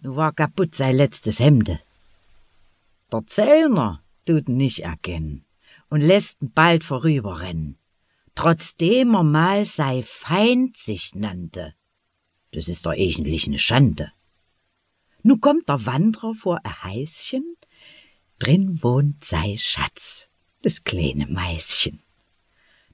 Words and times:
nu 0.00 0.16
war 0.16 0.32
kaputt 0.32 0.74
sei 0.74 0.92
letztes 0.92 1.40
Hemde. 1.40 1.80
Der 3.12 3.26
Zellner 3.26 4.02
tut 4.24 4.48
nicht 4.48 4.80
erkennen 4.80 5.44
und 5.88 6.00
lässt 6.00 6.42
ihn 6.42 6.52
bald 6.52 6.84
vorüberrennen, 6.84 7.78
trotzdem 8.34 9.14
er 9.14 9.22
mal 9.22 9.64
sei 9.64 10.02
Feind 10.02 10.76
sich 10.76 11.14
nannte. 11.14 11.74
Das 12.52 12.68
ist 12.68 12.86
doch 12.86 12.92
eigentlich 12.92 13.46
ne 13.46 13.58
Schande. 13.58 14.12
Nu 15.22 15.38
kommt 15.38 15.68
der 15.68 15.84
Wanderer 15.84 16.34
vor 16.34 16.60
ein 16.64 16.82
Heißchen, 16.82 17.56
drin 18.38 18.82
wohnt 18.82 19.24
sei 19.24 19.56
Schatz, 19.58 20.28
das 20.62 20.84
kleine 20.84 21.26
Meischen. 21.26 22.02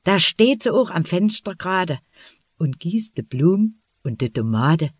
Da 0.05 0.18
steht 0.18 0.62
sie 0.62 0.73
auch 0.73 0.91
am 0.91 1.05
Fenster 1.05 1.55
gerade 1.55 1.98
und 2.59 2.80
gießt 2.80 3.16
de 3.16 3.25
Blum 3.25 3.80
und 4.02 4.21
de 4.21 4.29
Tomate. 4.30 4.91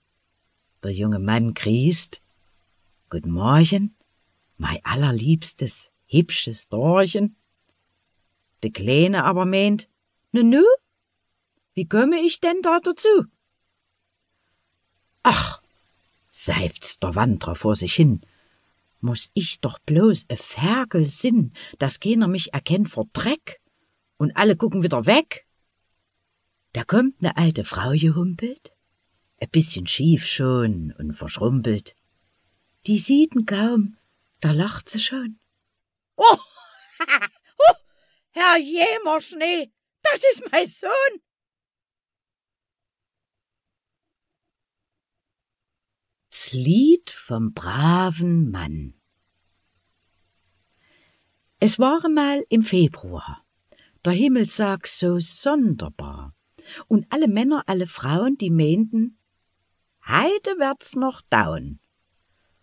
Der 0.85 0.93
junge 0.93 1.19
Mann 1.19 1.55
grießt. 1.55 2.21
Guten 3.09 3.30
Morgen, 3.30 3.97
mein 4.59 4.84
allerliebstes, 4.84 5.91
hübsches 6.05 6.69
Dorchen. 6.69 7.37
De 8.62 8.70
Kleine 8.70 9.25
aber 9.25 9.47
meint, 9.47 9.89
ne 10.33 10.45
nu, 10.45 10.62
wie 11.73 11.89
komme 11.89 12.20
ich 12.20 12.41
denn 12.41 12.61
da 12.61 12.80
dazu? 12.80 13.25
Ach, 15.23 15.62
seufzt 16.28 17.03
der 17.03 17.14
Wanderer 17.14 17.55
vor 17.55 17.77
sich 17.77 17.95
hin, 17.95 18.20
muss 19.01 19.30
ich 19.33 19.61
doch 19.61 19.78
bloß 19.78 20.27
e 20.28 20.37
Ferkel 20.37 21.06
sinn, 21.06 21.55
dass 21.78 21.98
keiner 21.98 22.28
mich 22.28 22.53
erkennt 22.53 22.91
vor 22.91 23.06
Dreck 23.14 23.62
und 24.19 24.37
alle 24.37 24.55
gucken 24.55 24.83
wieder 24.83 25.06
weg. 25.06 25.47
Da 26.75 26.84
kommt 26.84 27.23
ne 27.23 27.34
alte 27.39 27.64
Frau 27.64 27.92
gehumpelt, 27.92 28.75
ein 29.45 29.51
bisschen 29.51 29.87
schief 29.87 30.27
schon 30.27 30.93
und 30.98 31.12
verschrumpelt. 31.12 31.95
Die 32.87 32.98
sieht'n 32.98 33.45
kaum, 33.45 33.97
da 34.41 34.53
lacht 34.53 34.89
sie 34.89 35.01
schon. 35.01 35.39
Oh, 36.17 36.39
oh 37.69 37.75
Herr 38.31 38.56
Jämerschnee, 38.56 39.70
das 40.03 40.20
ist 40.33 40.51
mein 40.51 40.67
Sohn. 40.67 41.20
Das 46.31 46.53
Lied 46.53 47.11
vom 47.11 47.53
braven 47.53 48.51
Mann. 48.51 48.95
Es 51.61 51.79
war 51.79 52.08
mal 52.08 52.45
im 52.48 52.62
Februar. 52.62 53.45
Der 54.05 54.12
Himmel 54.12 54.47
sag 54.47 54.86
so 54.86 55.19
sonderbar. 55.19 56.34
Und 56.89 57.06
alle 57.11 57.29
Männer, 57.29 57.64
alle 57.67 57.86
Frauen, 57.86 58.36
die 58.36 58.51
mehnten, 58.51 59.19
heide 60.06 60.58
wird's 60.58 60.94
noch 60.94 61.20
dauern. 61.22 61.80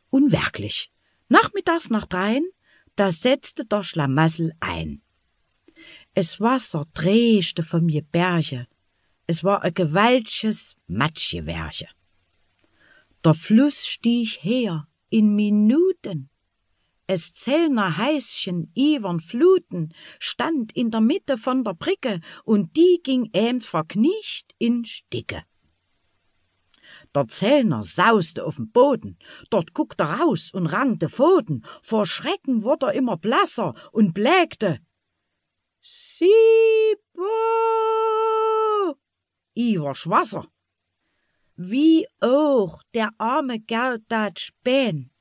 Und 0.09 0.31
wirklich, 0.31 0.91
nachmittags 1.29 1.89
nach 1.89 2.05
dreien, 2.05 2.47
da 2.95 3.11
setzte 3.11 3.65
der 3.65 3.83
Schlamassel 3.83 4.53
ein. 4.59 5.01
Es 6.13 6.39
Wasser 6.39 6.85
drehste 6.93 7.63
von 7.63 7.85
mir 7.85 8.01
Berge, 8.01 8.67
es 9.27 9.43
war 9.45 9.63
ein 9.63 9.73
gewaltiges 9.73 10.75
Matschgewerche. 10.87 11.87
Der 13.23 13.33
Fluss 13.33 13.87
stieg 13.87 14.43
her 14.43 14.87
in 15.09 15.35
Minuten. 15.35 16.29
Es 17.07 17.33
Zellner 17.33 17.97
Heißchen 17.97 18.71
iwern 18.75 19.19
Fluten 19.19 19.93
stand 20.19 20.73
in 20.73 20.91
der 20.91 21.01
Mitte 21.01 21.37
von 21.37 21.63
der 21.63 21.75
Bricke 21.75 22.19
und 22.43 22.75
die 22.75 22.99
ging 23.03 23.29
ähmt 23.33 23.63
verknicht 23.63 24.53
in 24.57 24.85
Sticke. 24.85 25.43
Der 27.13 27.27
Zellner 27.27 27.83
sauste 27.83 28.45
auf 28.45 28.55
den 28.55 28.71
Boden, 28.71 29.17
dort 29.49 29.73
guckte 29.73 30.03
er 30.03 30.19
raus 30.21 30.51
und 30.53 30.67
rangte 30.67 31.09
Pfoten, 31.09 31.65
vor 31.81 32.05
Schrecken 32.05 32.63
wurde 32.63 32.87
er 32.87 32.93
immer 32.93 33.17
blasser 33.17 33.73
und 33.91 34.13
blägte. 34.13 34.79
Sibo! 35.81 37.25
Iwer 39.53 39.95
Schwasser. 39.95 40.47
Wie 41.55 42.07
auch 42.21 42.81
der 42.93 43.09
arme 43.17 43.59
Kerl 43.59 43.99
dat 44.07 44.39
spähen. 44.39 45.11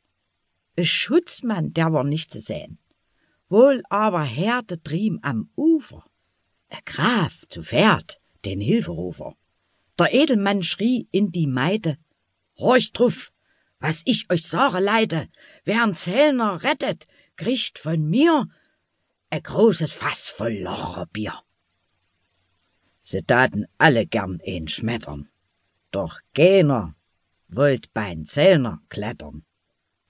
E 0.77 0.85
Schutzmann, 0.85 1.73
der 1.73 1.93
war 1.93 2.05
nicht 2.05 2.31
zu 2.31 2.41
sehen. 2.41 2.79
Wohl 3.49 3.83
aber 3.91 4.23
Härte 4.23 4.81
trieb 4.81 5.19
am 5.23 5.51
Ufer. 5.57 6.05
E 6.69 6.77
Graf 6.85 7.45
zu 7.49 7.65
Pferd, 7.65 8.21
den 8.45 8.61
Hilferufer. 8.61 9.35
Der 10.01 10.15
Edelmann 10.15 10.63
schrie 10.63 11.09
in 11.11 11.31
die 11.31 11.47
Meide, 11.47 11.99
Horcht 12.57 12.99
drauf, 12.99 13.35
was 13.81 14.01
ich 14.07 14.31
euch 14.31 14.47
sage, 14.47 14.81
Leute, 14.83 15.29
wer'n 15.67 15.95
Zellner 15.95 16.63
rettet, 16.63 17.07
kriegt 17.37 17.79
von 17.79 18.09
mir 18.09 18.47
e 19.31 19.41
großes 19.43 19.93
Fass 19.93 20.31
voll 20.31 20.55
Locherbier. 20.55 21.43
Sie 23.03 23.21
taten 23.21 23.67
alle 23.77 24.07
gern 24.07 24.41
een 24.43 24.69
schmettern, 24.69 25.29
doch 25.91 26.19
keiner 26.35 26.97
wollt 27.49 27.93
bein 27.93 28.25
Zellner 28.25 28.81
klettern. 28.89 29.45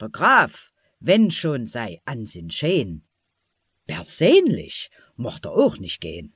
Der 0.01 0.09
Graf, 0.09 0.71
wenn 1.01 1.33
schon 1.33 1.67
sei 1.67 2.01
Ansinn 2.05 2.53
schön, 2.53 3.03
persönlich 3.89 4.89
mocht 5.17 5.47
er 5.47 5.53
auch 5.53 5.79
nicht 5.79 6.01
gehen. 6.01 6.33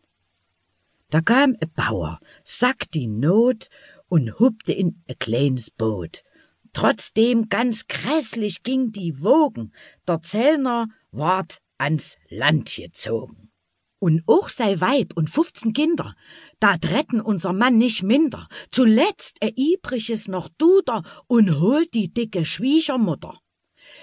Da 1.14 1.20
kam 1.20 1.54
e 1.60 1.66
Bauer, 1.66 2.18
sack 2.42 2.90
die 2.90 3.06
Not 3.06 3.68
und 4.08 4.40
hupte 4.40 4.72
in 4.72 5.00
e 5.06 5.14
kleines 5.14 5.70
Boot. 5.70 6.24
Trotzdem 6.72 7.48
ganz 7.48 7.86
grässlich 7.86 8.64
ging 8.64 8.90
die 8.90 9.22
Wogen, 9.22 9.72
der 10.08 10.22
Zellner 10.22 10.88
ward 11.12 11.58
ans 11.78 12.18
Land 12.30 12.74
gezogen. 12.74 13.52
Und 14.00 14.24
auch 14.26 14.48
sei 14.48 14.80
Weib 14.80 15.12
und 15.14 15.30
fünfzehn 15.30 15.72
Kinder, 15.72 16.16
da 16.58 16.72
retten 16.82 17.20
unser 17.20 17.52
Mann 17.52 17.78
nicht 17.78 18.02
minder, 18.02 18.48
zuletzt 18.72 19.36
er 19.38 19.52
ibriges 19.54 20.26
noch 20.26 20.48
Duder 20.58 21.04
und 21.28 21.60
holt 21.60 21.94
die 21.94 22.12
dicke 22.12 22.44
Schwiegermutter. 22.44 23.38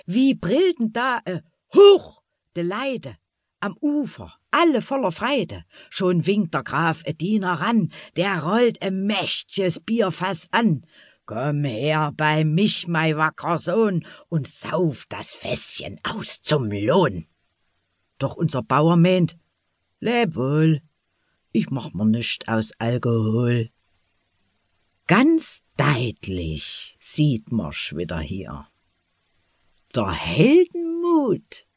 Wie 0.06 0.34
brillten 0.34 0.94
da 0.94 1.20
e 1.26 1.42
Huch 1.76 2.22
de 2.56 2.64
Leide 2.64 3.18
am 3.62 3.76
Ufer, 3.82 4.34
alle 4.52 4.82
voller 4.82 5.12
Freude. 5.12 5.64
Schon 5.90 6.26
winkt 6.26 6.54
der 6.54 6.64
Graf 6.64 7.04
e 7.06 7.14
Diener 7.14 7.54
ran, 7.62 7.92
der 8.16 8.44
rollt 8.44 8.78
e 8.84 8.90
mächt'ges 8.92 9.80
Bierfass 9.80 10.48
an. 10.52 10.86
Komm 11.26 11.64
her 11.64 12.12
bei 12.18 12.44
mich, 12.44 12.88
mein 12.88 13.16
wackrer 13.16 13.58
Sohn, 13.58 14.06
und 14.28 14.48
sauf 14.48 15.06
das 15.08 15.32
Fässchen 15.32 16.00
aus 16.04 16.42
zum 16.42 16.72
Lohn. 16.72 17.28
Doch 18.18 18.36
unser 18.36 18.64
Bauer 18.64 18.98
meint, 18.98 19.38
leb 20.00 20.36
wohl, 20.36 20.82
ich 21.52 21.70
mach 21.70 21.94
mir 21.94 22.06
nischt 22.06 22.48
aus 22.48 22.72
Alkohol. 22.80 23.70
Ganz 25.08 25.64
deutlich 25.78 26.96
sieht 27.00 27.52
mar's 27.52 27.94
wieder 27.96 28.20
hier. 28.20 28.68
Der 29.94 30.12
Heldenmut 30.12 31.68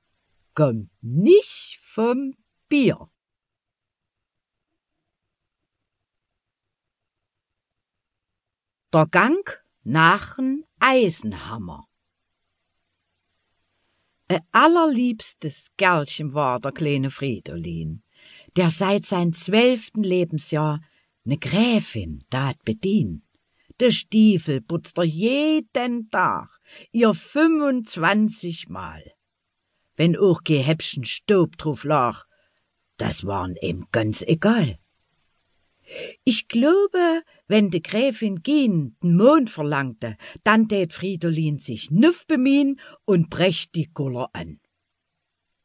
kommt 0.55 0.91
nicht 1.01 1.79
vom 1.81 2.35
Bier. 2.69 3.11
Der 8.93 9.07
Gang 9.07 9.65
nach'n 9.85 10.63
Eisenhammer. 10.79 11.89
E 14.29 14.39
allerliebstes 14.53 15.71
Kerlchen 15.77 16.33
war 16.33 16.61
der 16.61 16.73
kleine 16.73 17.11
Fridolin, 17.11 18.03
der 18.57 18.71
seit 18.71 19.05
sein 19.05 19.33
zwölften 19.33 20.03
Lebensjahr 20.03 20.81
ne 21.25 21.37
Gräfin 21.37 22.25
dat 22.31 22.63
bedien. 22.65 23.23
De 23.81 23.91
Stiefel 23.91 24.61
putzt 24.61 24.99
er 24.99 25.05
jeden 25.05 26.09
Tag, 26.11 26.49
ihr 26.93 27.13
fünfundzwanzig 27.13 28.69
Mal. 28.69 29.14
Wenn 29.97 30.17
auch 30.17 30.43
ge 30.43 30.59
Häppchen 30.59 31.05
Staub 31.05 31.57
drauf 31.57 31.85
lag, 31.85 32.25
das 32.97 33.25
war'n 33.25 33.57
ihm 33.61 33.87
ganz 33.93 34.23
egal. 34.23 34.79
Ich 36.25 36.49
glaube, 36.49 37.23
wenn 37.47 37.71
de 37.71 37.81
Gräfin 37.81 38.43
gehen 38.43 38.97
den 39.03 39.17
Mond 39.17 39.51
verlangte, 39.51 40.17
dann 40.43 40.69
tät 40.69 40.93
Fridolin 40.93 41.59
sich 41.59 41.91
nüff 41.91 42.27
bemühen 42.27 42.81
und 43.05 43.31
brecht 43.31 43.75
die 43.75 43.91
Guller 43.93 44.31
an. 44.33 44.61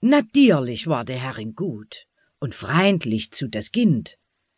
Natürlich 0.02 0.88
war 0.88 1.06
der 1.06 1.20
Herrin 1.20 1.56
gut 1.56 2.06
und 2.40 2.54
freundlich 2.56 3.32
zu 3.32 3.48
das 3.48 3.72
Kind. 3.72 4.18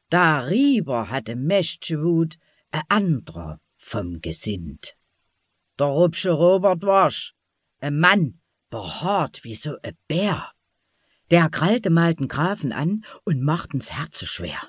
Darüber 0.10 1.10
hatte 1.10 1.36
mächt'sche 1.36 2.04
Wut 2.04 2.38
a 2.72 2.82
andrer 2.90 3.60
vom 3.78 4.22
Gesinnt. 4.22 4.96
Der 5.80 5.88
rupsche 5.88 6.32
Robert 6.32 6.82
war's, 6.84 7.34
a 7.80 7.90
Mann, 7.90 8.41
behaart 8.72 9.44
wie 9.44 9.54
so 9.54 9.76
a 9.84 9.92
Bär. 10.08 10.52
Der 11.30 11.50
krallte 11.50 11.92
mal 11.92 12.16
den 12.16 12.28
Grafen 12.28 12.72
an 12.74 13.06
und 13.24 13.44
machtens 13.44 13.94
Herze 13.94 14.26
schwer. 14.26 14.60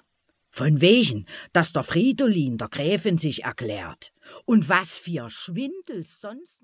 Von 0.50 0.82
wegen, 0.82 1.26
dass 1.54 1.72
der 1.72 1.82
Fridolin 1.82 2.58
der 2.58 2.68
Gräfin 2.68 3.16
sich 3.16 3.44
erklärt. 3.44 4.12
Und 4.44 4.68
was 4.68 4.98
für 4.98 5.30
Schwindel 5.30 6.04
sonst 6.04 6.60